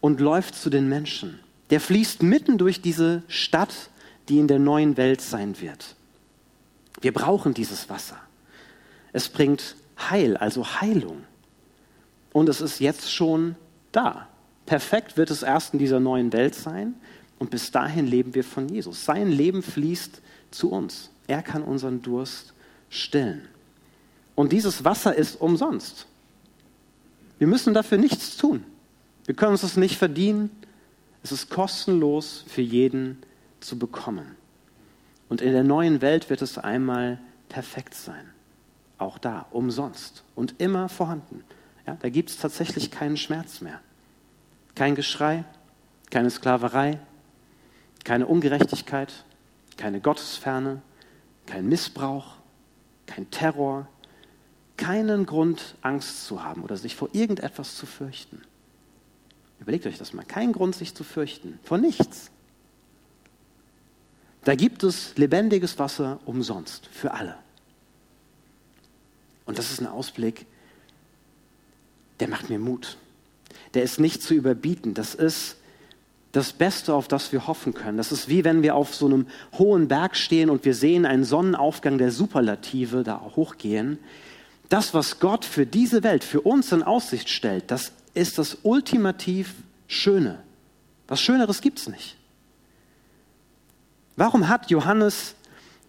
und 0.00 0.20
läuft 0.20 0.54
zu 0.54 0.70
den 0.70 0.88
Menschen. 0.88 1.40
Der 1.70 1.80
fließt 1.80 2.22
mitten 2.22 2.58
durch 2.58 2.80
diese 2.80 3.22
Stadt, 3.28 3.90
die 4.28 4.38
in 4.38 4.48
der 4.48 4.58
neuen 4.58 4.96
Welt 4.96 5.20
sein 5.20 5.60
wird. 5.60 5.96
Wir 7.00 7.12
brauchen 7.12 7.54
dieses 7.54 7.88
Wasser. 7.88 8.18
Es 9.12 9.28
bringt 9.28 9.76
Heil, 9.98 10.36
also 10.36 10.80
Heilung. 10.80 11.24
Und 12.32 12.48
es 12.48 12.60
ist 12.60 12.80
jetzt 12.80 13.12
schon 13.12 13.56
da. 13.92 14.28
Perfekt 14.66 15.16
wird 15.16 15.30
es 15.30 15.42
erst 15.42 15.72
in 15.72 15.78
dieser 15.78 16.00
neuen 16.00 16.32
Welt 16.32 16.54
sein. 16.54 16.94
Und 17.38 17.50
bis 17.50 17.70
dahin 17.70 18.06
leben 18.06 18.34
wir 18.34 18.44
von 18.44 18.68
Jesus. 18.68 19.04
Sein 19.04 19.30
Leben 19.30 19.62
fließt 19.62 20.20
zu 20.50 20.70
uns. 20.70 21.10
Er 21.26 21.42
kann 21.42 21.62
unseren 21.62 22.02
Durst 22.02 22.52
stillen. 22.90 23.42
Und 24.34 24.52
dieses 24.52 24.84
Wasser 24.84 25.14
ist 25.14 25.40
umsonst. 25.40 26.06
Wir 27.38 27.46
müssen 27.46 27.74
dafür 27.74 27.98
nichts 27.98 28.36
tun. 28.36 28.64
Wir 29.28 29.34
können 29.34 29.52
uns 29.52 29.60
das 29.60 29.76
nicht 29.76 29.98
verdienen. 29.98 30.48
Es 31.22 31.32
ist 31.32 31.50
kostenlos 31.50 32.46
für 32.48 32.62
jeden 32.62 33.18
zu 33.60 33.78
bekommen. 33.78 34.36
Und 35.28 35.42
in 35.42 35.52
der 35.52 35.64
neuen 35.64 36.00
Welt 36.00 36.30
wird 36.30 36.40
es 36.40 36.56
einmal 36.56 37.18
perfekt 37.50 37.92
sein. 37.92 38.30
Auch 38.96 39.18
da, 39.18 39.44
umsonst 39.50 40.24
und 40.34 40.54
immer 40.56 40.88
vorhanden. 40.88 41.44
Ja, 41.86 41.98
da 42.00 42.08
gibt 42.08 42.30
es 42.30 42.38
tatsächlich 42.38 42.90
keinen 42.90 43.18
Schmerz 43.18 43.60
mehr. 43.60 43.80
Kein 44.74 44.94
Geschrei, 44.94 45.44
keine 46.08 46.30
Sklaverei, 46.30 46.98
keine 48.04 48.26
Ungerechtigkeit, 48.26 49.12
keine 49.76 50.00
Gottesferne, 50.00 50.80
kein 51.44 51.68
Missbrauch, 51.68 52.36
kein 53.04 53.30
Terror, 53.30 53.88
keinen 54.78 55.26
Grund, 55.26 55.74
Angst 55.82 56.24
zu 56.24 56.42
haben 56.42 56.62
oder 56.62 56.78
sich 56.78 56.96
vor 56.96 57.10
irgendetwas 57.12 57.76
zu 57.76 57.84
fürchten. 57.84 58.40
Überlegt 59.60 59.86
euch 59.86 59.98
das 59.98 60.12
mal. 60.12 60.24
Kein 60.24 60.52
Grund, 60.52 60.74
sich 60.74 60.94
zu 60.94 61.04
fürchten. 61.04 61.58
Vor 61.64 61.78
nichts. 61.78 62.30
Da 64.44 64.54
gibt 64.54 64.82
es 64.82 65.16
lebendiges 65.16 65.78
Wasser 65.78 66.20
umsonst 66.24 66.86
für 66.86 67.12
alle. 67.12 67.36
Und 69.44 69.58
das 69.58 69.70
ist 69.70 69.80
ein 69.80 69.86
Ausblick, 69.86 70.46
der 72.20 72.28
macht 72.28 72.50
mir 72.50 72.58
Mut. 72.58 72.96
Der 73.74 73.82
ist 73.82 73.98
nicht 73.98 74.22
zu 74.22 74.34
überbieten. 74.34 74.94
Das 74.94 75.14
ist 75.14 75.56
das 76.32 76.52
Beste, 76.52 76.94
auf 76.94 77.08
das 77.08 77.32
wir 77.32 77.46
hoffen 77.46 77.74
können. 77.74 77.96
Das 77.96 78.12
ist 78.12 78.28
wie 78.28 78.44
wenn 78.44 78.62
wir 78.62 78.74
auf 78.74 78.94
so 78.94 79.06
einem 79.06 79.26
hohen 79.58 79.88
Berg 79.88 80.16
stehen 80.16 80.50
und 80.50 80.64
wir 80.64 80.74
sehen 80.74 81.06
einen 81.06 81.24
Sonnenaufgang 81.24 81.98
der 81.98 82.10
Superlative 82.10 83.02
da 83.02 83.20
hochgehen. 83.36 83.98
Das, 84.68 84.92
was 84.92 85.18
Gott 85.18 85.44
für 85.44 85.64
diese 85.64 86.02
Welt, 86.02 86.24
für 86.24 86.42
uns 86.42 86.72
in 86.72 86.82
Aussicht 86.82 87.30
stellt, 87.30 87.70
das 87.70 87.92
ist 88.14 88.38
das 88.38 88.58
ultimativ 88.62 89.54
Schöne. 89.86 90.42
Was 91.06 91.20
Schöneres 91.20 91.60
gibt 91.60 91.78
es 91.78 91.88
nicht. 91.88 92.16
Warum 94.16 94.48
hat 94.48 94.70
Johannes 94.70 95.34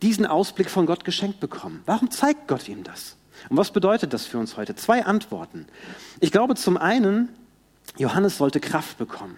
diesen 0.02 0.26
Ausblick 0.26 0.70
von 0.70 0.86
Gott 0.86 1.04
geschenkt 1.04 1.40
bekommen? 1.40 1.82
Warum 1.86 2.10
zeigt 2.12 2.48
Gott 2.48 2.68
ihm 2.70 2.84
das? 2.84 3.18
Und 3.50 3.58
was 3.58 3.72
bedeutet 3.72 4.14
das 4.14 4.26
für 4.26 4.38
uns 4.38 4.56
heute? 4.58 4.76
Zwei 4.76 5.06
Antworten. 5.06 5.66
Ich 6.20 6.32
glaube 6.32 6.56
zum 6.56 6.78
einen, 6.78 7.30
Johannes 7.98 8.38
sollte 8.38 8.60
Kraft 8.60 8.98
bekommen. 8.98 9.38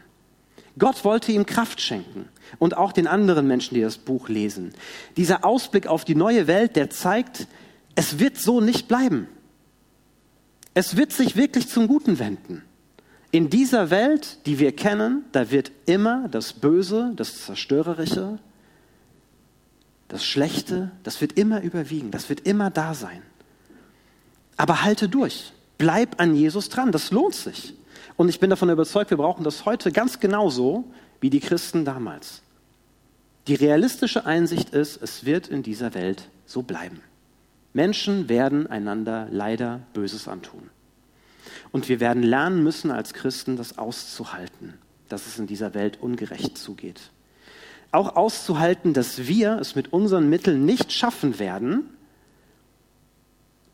Gott 0.77 1.03
wollte 1.03 1.31
ihm 1.31 1.45
Kraft 1.45 1.81
schenken 1.81 2.29
und 2.59 2.77
auch 2.77 2.91
den 2.91 3.07
anderen 3.07 3.47
Menschen, 3.47 3.75
die 3.75 3.81
das 3.81 3.97
Buch 3.97 4.29
lesen. 4.29 4.73
Dieser 5.17 5.43
Ausblick 5.45 5.87
auf 5.87 6.05
die 6.05 6.15
neue 6.15 6.47
Welt, 6.47 6.75
der 6.75 6.89
zeigt, 6.89 7.47
es 7.95 8.19
wird 8.19 8.37
so 8.37 8.61
nicht 8.61 8.87
bleiben. 8.87 9.27
Es 10.73 10.95
wird 10.95 11.11
sich 11.11 11.35
wirklich 11.35 11.67
zum 11.67 11.87
Guten 11.87 12.19
wenden. 12.19 12.63
In 13.31 13.49
dieser 13.49 13.89
Welt, 13.89 14.45
die 14.45 14.59
wir 14.59 14.75
kennen, 14.75 15.23
da 15.31 15.51
wird 15.51 15.71
immer 15.85 16.27
das 16.29 16.51
Böse, 16.51 17.13
das 17.15 17.45
Zerstörerische, 17.45 18.39
das 20.09 20.25
Schlechte, 20.25 20.91
das 21.03 21.21
wird 21.21 21.37
immer 21.37 21.61
überwiegen, 21.61 22.11
das 22.11 22.27
wird 22.27 22.41
immer 22.41 22.69
da 22.69 22.93
sein. 22.93 23.21
Aber 24.57 24.83
halte 24.83 25.07
durch, 25.07 25.53
bleib 25.77 26.19
an 26.19 26.35
Jesus 26.35 26.67
dran, 26.67 26.91
das 26.91 27.11
lohnt 27.11 27.33
sich. 27.33 27.73
Und 28.17 28.27
ich 28.27 28.41
bin 28.41 28.49
davon 28.49 28.69
überzeugt, 28.69 29.09
wir 29.09 29.17
brauchen 29.17 29.45
das 29.45 29.63
heute 29.65 29.93
ganz 29.93 30.19
genauso 30.19 30.83
wie 31.21 31.29
die 31.29 31.39
Christen 31.39 31.85
damals. 31.85 32.41
Die 33.47 33.55
realistische 33.55 34.25
Einsicht 34.25 34.71
ist, 34.71 35.01
es 35.01 35.25
wird 35.25 35.47
in 35.47 35.63
dieser 35.63 35.93
Welt 35.93 36.27
so 36.45 36.61
bleiben. 36.61 37.01
Menschen 37.73 38.27
werden 38.27 38.67
einander 38.67 39.27
leider 39.31 39.79
Böses 39.93 40.27
antun. 40.27 40.69
Und 41.71 41.89
wir 41.89 41.99
werden 41.99 42.23
lernen 42.23 42.63
müssen 42.63 42.91
als 42.91 43.13
Christen, 43.13 43.57
das 43.57 43.77
auszuhalten, 43.77 44.73
dass 45.09 45.27
es 45.27 45.39
in 45.39 45.47
dieser 45.47 45.73
Welt 45.73 46.01
ungerecht 46.01 46.57
zugeht. 46.57 47.11
Auch 47.91 48.15
auszuhalten, 48.15 48.93
dass 48.93 49.27
wir 49.27 49.57
es 49.59 49.75
mit 49.75 49.91
unseren 49.91 50.29
Mitteln 50.29 50.65
nicht 50.65 50.91
schaffen 50.91 51.39
werden, 51.39 51.89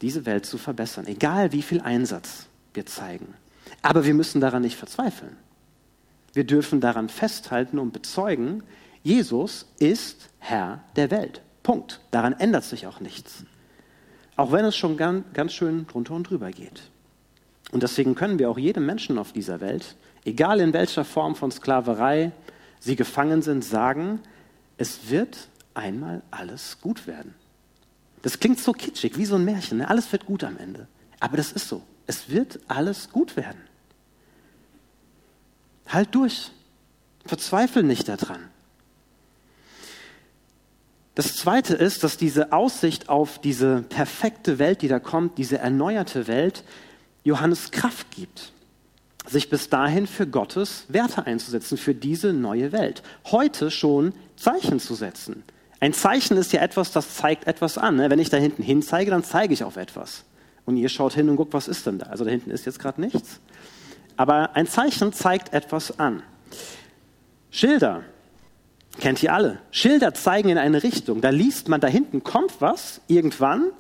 diese 0.02 0.26
Welt 0.26 0.46
zu 0.46 0.58
verbessern, 0.58 1.08
egal 1.08 1.52
wie 1.52 1.62
viel 1.62 1.82
Einsatz 1.82 2.48
wir 2.74 2.86
zeigen. 2.86 3.34
Aber 3.82 4.06
wir 4.06 4.14
müssen 4.14 4.42
daran 4.42 4.62
nicht 4.62 4.78
verzweifeln. 4.78 5.36
Wir 6.34 6.44
dürfen 6.44 6.82
daran 6.82 7.10
festhalten 7.10 7.80
und 7.80 7.94
bezeugen, 7.94 8.64
Jesus 9.04 9.66
ist 9.80 10.30
Herr 10.40 10.84
der 10.96 11.12
Welt. 11.12 11.42
Punkt. 11.64 12.02
Daran 12.12 12.34
ändert 12.34 12.64
sich 12.64 12.88
auch 12.88 13.00
nichts. 13.00 13.44
Auch 14.36 14.52
wenn 14.52 14.66
es 14.66 14.76
schon 14.76 14.98
ganz, 14.98 15.54
schön 15.54 15.88
drunter 15.88 16.14
und 16.14 16.30
drüber 16.30 16.52
geht. 16.52 16.84
Und 17.72 17.84
deswegen 17.84 18.16
können 18.16 18.40
wir 18.40 18.50
auch 18.50 18.58
jedem 18.58 18.86
Menschen 18.86 19.18
auf 19.18 19.34
dieser 19.34 19.60
Welt, 19.60 19.96
egal 20.26 20.60
in 20.60 20.74
welcher 20.74 21.04
Form 21.04 21.36
von 21.36 21.52
Sklaverei 21.52 22.32
sie 22.80 22.96
gefangen 22.96 23.42
sind, 23.42 23.64
sagen, 23.64 24.20
es 24.78 25.10
wird 25.10 25.50
einmal 25.74 26.22
alles 26.32 26.80
gut 26.82 27.08
werden. 27.08 27.34
Das 28.22 28.40
klingt 28.40 28.60
so 28.60 28.74
kitschig, 28.74 29.18
wie 29.18 29.26
so 29.26 29.36
ein 29.36 29.46
Märchen. 29.46 29.80
Ne? 29.80 29.90
Alles 29.90 30.12
wird 30.12 30.26
gut 30.26 30.44
am 30.44 30.58
Ende. 30.58 30.88
Aber 31.20 31.38
das 31.38 31.52
ist 31.52 31.68
so. 31.68 31.84
Es 32.08 32.30
wird 32.30 32.60
alles 32.68 33.12
gut 33.12 33.36
werden. 33.36 33.62
Halt 35.88 36.14
durch. 36.16 36.52
Verzweifel 37.26 37.84
nicht 37.84 38.08
daran. 38.08 38.50
Das 41.16 41.36
Zweite 41.36 41.74
ist, 41.74 42.04
dass 42.04 42.18
diese 42.18 42.54
Aussicht 42.54 43.10
auf 43.10 43.40
diese 43.40 43.82
perfekte 43.82 44.60
Welt, 44.60 44.82
die 44.82 44.88
da 44.88 45.00
kommt, 45.00 45.38
diese 45.38 45.58
erneuerte 45.58 46.28
Welt, 46.28 46.64
Johannes 47.28 47.72
Kraft 47.72 48.12
gibt. 48.12 48.54
sich 49.28 49.50
bis 49.50 49.68
dahin 49.68 50.08
für 50.08 50.26
Gottes 50.26 50.86
Werte 50.88 51.26
einzusetzen, 51.26 51.78
für 51.78 51.94
diese 51.94 52.32
neue 52.32 52.72
Welt. 52.72 53.04
Heute 53.26 53.70
schon 53.72 54.14
Zeichen 54.38 54.80
zu 54.80 54.96
setzen. 54.96 55.44
Ein 55.82 55.92
Zeichen 55.92 56.38
ist 56.38 56.54
ja 56.54 56.62
etwas, 56.62 56.94
das 56.94 57.16
zeigt 57.16 57.46
etwas 57.46 57.78
an. 57.78 57.98
Ne? 57.98 58.10
Wenn 58.10 58.20
ich 58.20 58.30
da 58.30 58.38
hinten 58.38 58.64
hin 58.64 58.82
zeige, 58.82 59.12
dann 59.12 59.26
zeige 59.26 59.54
ich 59.54 59.66
auf 59.66 59.76
etwas. 59.76 60.24
Und 60.66 60.78
ihr 60.78 60.88
schaut 60.88 61.12
hin 61.12 61.28
und 61.28 61.36
guckt, 61.36 61.54
was 61.54 61.68
ist 61.68 61.86
denn 61.86 62.00
da? 62.00 62.06
Also 62.06 62.24
da 62.24 62.32
hinten 62.32 62.52
ist 62.52 62.66
jetzt 62.66 62.80
gerade 62.80 63.02
nichts. 63.02 63.42
Aber 64.16 64.56
ein 64.56 64.66
Zeichen 64.66 65.12
zeigt 65.12 65.54
etwas 65.54 66.00
an. 66.00 66.24
Schilder, 67.52 68.04
kennt 69.02 69.22
ihr 69.22 69.34
alle. 69.34 69.60
Schilder 69.72 70.14
zeigen 70.14 70.48
in 70.48 70.58
eine 70.58 70.84
Richtung. 70.84 71.20
Da 71.20 71.32
liest 71.32 71.68
man, 71.68 71.82
da 71.82 71.88
hinten 71.88 72.24
kommt 72.24 72.62
was 72.62 73.02
irgendwann 73.08 73.72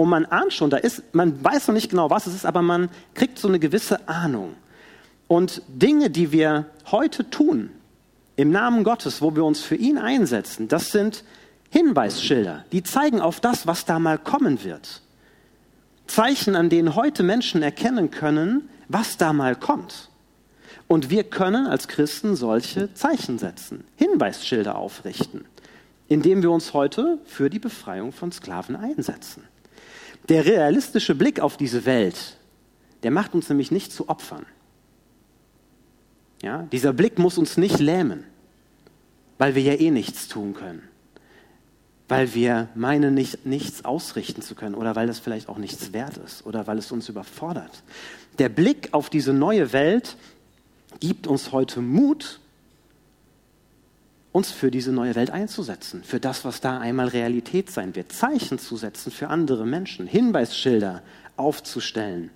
und 0.00 0.08
man 0.08 0.24
ahnt 0.24 0.54
schon, 0.54 0.70
da 0.70 0.78
ist, 0.78 1.14
man 1.14 1.44
weiß 1.44 1.68
noch 1.68 1.74
nicht 1.74 1.90
genau, 1.90 2.08
was 2.08 2.26
es 2.26 2.34
ist, 2.34 2.46
aber 2.46 2.62
man 2.62 2.88
kriegt 3.12 3.38
so 3.38 3.48
eine 3.48 3.58
gewisse 3.58 4.08
Ahnung. 4.08 4.54
Und 5.28 5.60
Dinge, 5.68 6.08
die 6.08 6.32
wir 6.32 6.70
heute 6.90 7.28
tun, 7.28 7.68
im 8.34 8.50
Namen 8.50 8.82
Gottes, 8.82 9.20
wo 9.20 9.36
wir 9.36 9.44
uns 9.44 9.60
für 9.60 9.74
ihn 9.74 9.98
einsetzen, 9.98 10.68
das 10.68 10.90
sind 10.90 11.22
Hinweisschilder, 11.68 12.64
die 12.72 12.82
zeigen 12.82 13.20
auf 13.20 13.40
das, 13.40 13.66
was 13.66 13.84
da 13.84 13.98
mal 13.98 14.16
kommen 14.16 14.64
wird. 14.64 15.02
Zeichen, 16.06 16.56
an 16.56 16.70
denen 16.70 16.94
heute 16.94 17.22
Menschen 17.22 17.62
erkennen 17.62 18.10
können, 18.10 18.70
was 18.88 19.18
da 19.18 19.34
mal 19.34 19.54
kommt. 19.54 20.08
Und 20.88 21.10
wir 21.10 21.24
können 21.24 21.66
als 21.66 21.88
Christen 21.88 22.36
solche 22.36 22.94
Zeichen 22.94 23.38
setzen, 23.38 23.84
Hinweisschilder 23.96 24.76
aufrichten, 24.76 25.44
indem 26.08 26.42
wir 26.42 26.50
uns 26.50 26.72
heute 26.72 27.18
für 27.26 27.50
die 27.50 27.58
Befreiung 27.58 28.12
von 28.12 28.32
Sklaven 28.32 28.76
einsetzen. 28.76 29.42
Der 30.28 30.44
realistische 30.44 31.14
Blick 31.14 31.40
auf 31.40 31.56
diese 31.56 31.84
Welt, 31.84 32.36
der 33.02 33.10
macht 33.10 33.34
uns 33.34 33.48
nämlich 33.48 33.70
nicht 33.70 33.92
zu 33.92 34.08
Opfern. 34.08 34.46
Ja, 36.42 36.62
dieser 36.72 36.92
Blick 36.92 37.18
muss 37.18 37.36
uns 37.36 37.56
nicht 37.56 37.80
lähmen, 37.80 38.24
weil 39.38 39.54
wir 39.54 39.62
ja 39.62 39.74
eh 39.74 39.90
nichts 39.90 40.28
tun 40.28 40.54
können, 40.54 40.82
weil 42.08 42.34
wir 42.34 42.68
meinen, 42.74 43.14
nicht, 43.14 43.44
nichts 43.44 43.84
ausrichten 43.84 44.40
zu 44.40 44.54
können 44.54 44.74
oder 44.74 44.96
weil 44.96 45.06
das 45.06 45.18
vielleicht 45.18 45.48
auch 45.48 45.58
nichts 45.58 45.92
wert 45.92 46.16
ist 46.16 46.46
oder 46.46 46.66
weil 46.66 46.78
es 46.78 46.92
uns 46.92 47.08
überfordert. 47.08 47.82
Der 48.38 48.48
Blick 48.48 48.88
auf 48.92 49.10
diese 49.10 49.34
neue 49.34 49.72
Welt 49.72 50.16
gibt 50.98 51.26
uns 51.26 51.52
heute 51.52 51.80
Mut, 51.80 52.40
uns 54.32 54.52
für 54.52 54.70
diese 54.70 54.92
neue 54.92 55.14
Welt 55.16 55.30
einzusetzen, 55.30 56.04
für 56.04 56.20
das, 56.20 56.44
was 56.44 56.60
da 56.60 56.78
einmal 56.78 57.08
Realität 57.08 57.70
sein 57.70 57.96
wird, 57.96 58.12
Zeichen 58.12 58.58
zu 58.58 58.76
setzen 58.76 59.10
für 59.10 59.28
andere 59.28 59.66
Menschen, 59.66 60.06
Hinweisschilder 60.06 61.02
aufzustellen. 61.36 62.30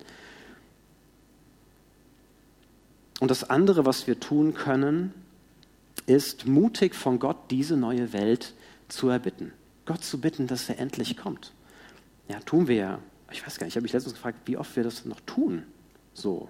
Und 3.21 3.31
das 3.31 3.49
andere, 3.49 3.87
was 3.87 4.07
wir 4.07 4.19
tun 4.19 4.55
können, 4.55 5.15
ist 6.07 6.47
mutig 6.47 6.95
von 6.95 7.19
Gott 7.19 7.37
diese 7.51 7.77
neue 7.77 8.13
Welt 8.13 8.55
zu 8.89 9.09
erbitten. 9.09 9.53
Gott 9.87 10.03
zu 10.03 10.21
bitten, 10.21 10.47
dass 10.47 10.69
er 10.69 10.79
endlich 10.79 11.17
kommt. 11.17 11.53
Ja, 12.29 12.41
tun 12.41 12.69
wir 12.69 12.77
ja. 12.77 12.99
Ich 13.31 13.47
weiß 13.47 13.59
gar 13.59 13.67
nicht, 13.67 13.73
ich 13.73 13.77
habe 13.77 13.83
mich 13.85 13.93
letztens 13.93 14.15
gefragt, 14.15 14.39
wie 14.47 14.57
oft 14.57 14.75
wir 14.77 14.83
das 14.83 15.05
noch 15.05 15.21
tun. 15.21 15.63
So. 16.13 16.49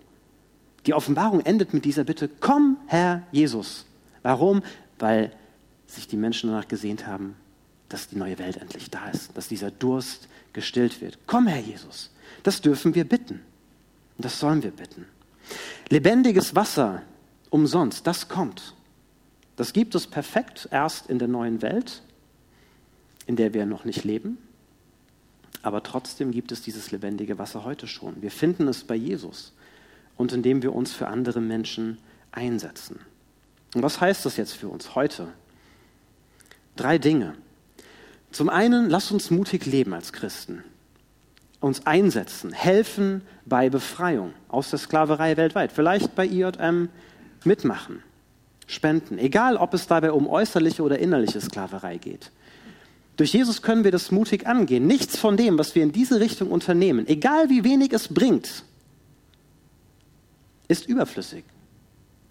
Die 0.87 0.95
Offenbarung 0.95 1.41
endet 1.41 1.73
mit 1.75 1.85
dieser 1.85 2.05
Bitte, 2.05 2.29
komm, 2.29 2.79
Herr 2.87 3.23
Jesus. 3.33 3.87
Warum? 4.23 4.63
Weil 4.99 5.33
sich 5.87 6.09
die 6.09 6.17
Menschen 6.17 6.51
danach 6.51 6.69
gesehnt 6.69 7.07
haben, 7.07 7.37
dass 7.89 8.09
die 8.09 8.17
neue 8.17 8.39
Welt 8.39 8.57
endlich 8.57 8.91
da 8.91 9.09
ist, 9.11 9.37
dass 9.37 9.49
dieser 9.49 9.71
Durst 9.71 10.29
gestillt 10.53 11.01
wird. 11.01 11.19
Komm, 11.27 11.47
Herr 11.47 11.61
Jesus, 11.61 12.11
das 12.43 12.61
dürfen 12.61 12.95
wir 12.95 13.05
bitten. 13.05 13.41
Und 14.17 14.25
das 14.25 14.41
sollen 14.41 14.63
wir 14.63 14.71
bitten. 14.71 15.07
Lebendiges 15.89 16.55
Wasser 16.55 17.03
umsonst, 17.51 18.07
das 18.07 18.29
kommt. 18.29 18.75
Das 19.57 19.73
gibt 19.73 19.95
es 19.95 20.07
perfekt 20.07 20.69
erst 20.71 21.09
in 21.09 21.19
der 21.19 21.29
neuen 21.29 21.63
Welt, 21.63 22.03
in 23.27 23.37
der 23.37 23.55
wir 23.55 23.67
noch 23.67 23.85
nicht 23.85 24.05
leben. 24.05 24.39
Aber 25.63 25.83
trotzdem 25.83 26.33
gibt 26.33 26.52
es 26.52 26.63
dieses 26.63 26.91
lebendige 26.91 27.39
Wasser 27.39 27.65
heute 27.65 27.87
schon. 27.87 28.21
Wir 28.23 28.30
finden 28.30 28.69
es 28.69 28.85
bei 28.85 28.97
Jesus 28.97 29.52
und 30.17 30.33
indem 30.33 30.63
wir 30.63 30.75
uns 30.75 30.93
für 30.93 31.09
andere 31.09 31.41
Menschen 31.41 31.99
einsetzen. 32.33 32.99
Und 33.75 33.82
was 33.82 34.00
heißt 34.00 34.25
das 34.25 34.37
jetzt 34.37 34.54
für 34.54 34.69
uns 34.69 34.95
heute? 34.95 35.28
Drei 36.76 36.99
Dinge. 36.99 37.34
Zum 38.30 38.49
einen, 38.49 38.89
lass 38.89 39.10
uns 39.10 39.30
mutig 39.30 39.67
leben 39.67 39.95
als 39.95 40.13
Christen, 40.13 40.65
uns 41.60 41.87
einsetzen, 41.87 42.52
helfen 42.52 43.23
bei 43.45 43.71
Befreiung 43.71 44.32
aus 44.49 44.71
der 44.71 44.78
Sklaverei 44.78 45.37
weltweit, 45.37 45.71
vielleicht 45.71 46.15
bei 46.15 46.26
IJM 46.26 46.89
mitmachen, 47.45 48.02
spenden, 48.67 49.19
egal 49.19 49.56
ob 49.56 49.73
es 49.75 49.87
dabei 49.87 50.10
um 50.10 50.28
äußerliche 50.28 50.82
oder 50.82 50.99
innerliche 50.99 51.41
Sklaverei 51.41 51.99
geht. 51.99 52.32
Durch 53.17 53.32
Jesus 53.32 53.63
können 53.63 53.84
wir 53.84 53.93
das 53.93 54.10
mutig 54.10 54.47
angehen. 54.49 54.89
Nichts 54.89 55.17
von 55.17 55.37
dem, 55.37 55.56
was 55.56 55.76
wir 55.76 55.84
in 55.84 55.93
diese 55.93 56.19
Richtung 56.19 56.50
unternehmen, 56.50 57.06
egal 57.06 57.49
wie 57.49 57.63
wenig 57.63 57.93
es 57.93 58.13
bringt, 58.13 58.65
ist 60.67 60.89
überflüssig. 60.89 61.45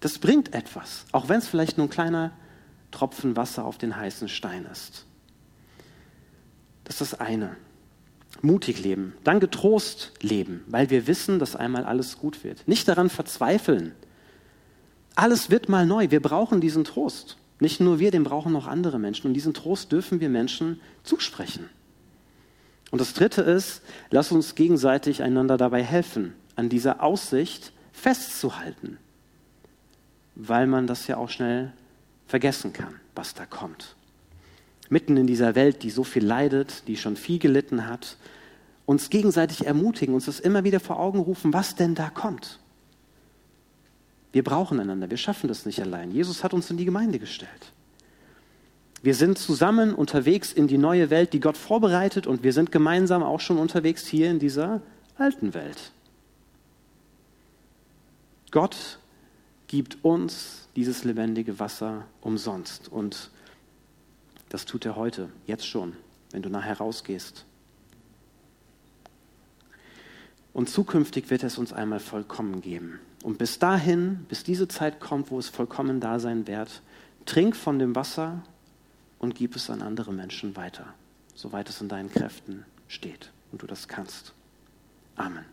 Das 0.03 0.19
bringt 0.19 0.53
etwas, 0.53 1.05
auch 1.13 1.29
wenn 1.29 1.37
es 1.37 1.47
vielleicht 1.47 1.77
nur 1.77 1.87
ein 1.87 1.89
kleiner 1.89 2.33
Tropfen 2.91 3.37
Wasser 3.37 3.63
auf 3.63 3.77
den 3.77 3.95
heißen 3.95 4.27
Stein 4.27 4.67
ist. 4.69 5.05
Das 6.83 6.99
ist 6.99 7.13
das 7.13 7.19
eine. 7.21 7.55
Mutig 8.41 8.83
leben, 8.83 9.15
dann 9.23 9.39
getrost 9.39 10.11
leben, 10.19 10.65
weil 10.67 10.89
wir 10.89 11.07
wissen, 11.07 11.39
dass 11.39 11.55
einmal 11.55 11.85
alles 11.85 12.17
gut 12.17 12.43
wird. 12.43 12.67
Nicht 12.67 12.89
daran 12.89 13.09
verzweifeln. 13.09 13.93
Alles 15.15 15.49
wird 15.49 15.69
mal 15.69 15.85
neu. 15.85 16.11
Wir 16.11 16.21
brauchen 16.21 16.59
diesen 16.59 16.83
Trost. 16.83 17.37
Nicht 17.61 17.79
nur 17.79 17.99
wir, 17.99 18.11
den 18.11 18.25
brauchen 18.25 18.53
auch 18.57 18.67
andere 18.67 18.99
Menschen. 18.99 19.27
Und 19.27 19.35
diesen 19.35 19.53
Trost 19.53 19.93
dürfen 19.93 20.19
wir 20.19 20.27
Menschen 20.27 20.81
zusprechen. 21.03 21.69
Und 22.91 22.99
das 22.99 23.13
Dritte 23.13 23.41
ist, 23.41 23.83
lass 24.09 24.33
uns 24.33 24.55
gegenseitig 24.55 25.23
einander 25.23 25.55
dabei 25.55 25.81
helfen, 25.81 26.33
an 26.57 26.67
dieser 26.67 27.01
Aussicht 27.01 27.71
festzuhalten 27.93 28.97
weil 30.35 30.67
man 30.67 30.87
das 30.87 31.07
ja 31.07 31.17
auch 31.17 31.29
schnell 31.29 31.73
vergessen 32.27 32.73
kann, 32.73 32.95
was 33.15 33.33
da 33.33 33.45
kommt. 33.45 33.95
Mitten 34.89 35.17
in 35.17 35.27
dieser 35.27 35.55
Welt, 35.55 35.83
die 35.83 35.89
so 35.89 36.03
viel 36.03 36.25
leidet, 36.25 36.87
die 36.87 36.97
schon 36.97 37.15
viel 37.15 37.39
gelitten 37.39 37.87
hat, 37.87 38.17
uns 38.85 39.09
gegenseitig 39.09 39.65
ermutigen, 39.65 40.13
uns 40.13 40.25
das 40.25 40.39
immer 40.39 40.63
wieder 40.63 40.79
vor 40.79 40.99
Augen 40.99 41.19
rufen, 41.19 41.53
was 41.53 41.75
denn 41.75 41.95
da 41.95 42.09
kommt. 42.09 42.59
Wir 44.31 44.43
brauchen 44.43 44.79
einander, 44.79 45.09
wir 45.09 45.17
schaffen 45.17 45.47
das 45.47 45.65
nicht 45.65 45.79
allein. 45.79 46.11
Jesus 46.11 46.43
hat 46.43 46.53
uns 46.53 46.69
in 46.69 46.77
die 46.77 46.85
Gemeinde 46.85 47.19
gestellt. 47.19 47.71
Wir 49.03 49.15
sind 49.15 49.37
zusammen 49.37 49.93
unterwegs 49.93 50.51
in 50.51 50.67
die 50.67 50.77
neue 50.77 51.09
Welt, 51.09 51.33
die 51.33 51.39
Gott 51.39 51.57
vorbereitet, 51.57 52.25
und 52.25 52.41
wir 52.41 52.53
sind 52.53 52.71
gemeinsam 52.71 53.21
auch 53.21 53.41
schon 53.41 53.57
unterwegs 53.57 54.07
hier 54.07 54.29
in 54.31 54.39
dieser 54.39 54.81
alten 55.17 55.53
Welt. 55.53 55.91
Gott 58.49 58.97
gibt 59.73 60.05
uns 60.05 60.67
dieses 60.75 61.03
lebendige 61.03 61.57
Wasser 61.57 62.05
umsonst. 62.21 62.89
Und 62.89 63.31
das 64.49 64.65
tut 64.65 64.85
er 64.85 64.95
heute, 64.95 65.29
jetzt 65.47 65.65
schon, 65.65 65.93
wenn 66.29 66.43
du 66.43 66.49
nachher 66.49 66.77
rausgehst. 66.77 67.43
Und 70.53 70.69
zukünftig 70.69 71.31
wird 71.31 71.41
es 71.41 71.57
uns 71.57 71.73
einmal 71.73 71.99
vollkommen 71.99 72.61
geben. 72.61 72.99
Und 73.23 73.39
bis 73.39 73.57
dahin, 73.57 74.27
bis 74.29 74.43
diese 74.43 74.67
Zeit 74.67 74.99
kommt, 74.99 75.31
wo 75.31 75.39
es 75.39 75.49
vollkommen 75.49 75.99
da 75.99 76.19
sein 76.19 76.45
wird, 76.45 76.83
trink 77.25 77.55
von 77.55 77.79
dem 77.79 77.95
Wasser 77.95 78.43
und 79.17 79.33
gib 79.33 79.55
es 79.55 79.71
an 79.71 79.81
andere 79.81 80.13
Menschen 80.13 80.55
weiter, 80.55 80.85
soweit 81.33 81.67
es 81.67 81.81
in 81.81 81.89
deinen 81.89 82.11
Kräften 82.11 82.63
steht 82.87 83.31
und 83.51 83.63
du 83.63 83.65
das 83.65 83.87
kannst. 83.87 84.33
Amen. 85.15 85.52